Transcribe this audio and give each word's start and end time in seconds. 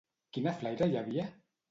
Quina 0.37 0.53
flaire 0.61 0.87
hi 0.93 0.97
havia? 1.01 1.27